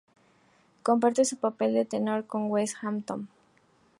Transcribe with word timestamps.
Comparte 0.81 1.25
su 1.25 1.37
papel 1.37 1.75
de 1.75 1.85
tenor 1.85 2.25
con 2.25 2.49
Wes 2.49 2.75
Hampton. 2.81 3.29